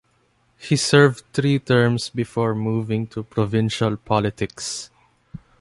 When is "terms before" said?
1.59-2.55